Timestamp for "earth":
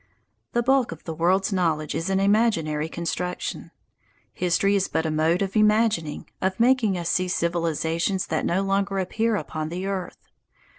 9.85-10.31